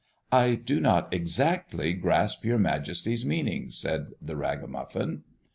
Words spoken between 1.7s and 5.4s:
grasp your Majesty's meaning," said the ragamuffin.